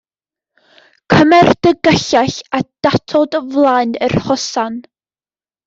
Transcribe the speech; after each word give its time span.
Cymer 1.13 1.51
dy 1.67 1.73
gyllell 1.89 2.39
a 2.61 2.63
datod 2.87 3.39
flaen 3.53 3.95
yr 4.09 4.19
hosan. 4.25 4.85